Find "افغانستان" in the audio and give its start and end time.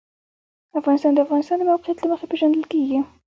0.79-1.11, 1.25-1.57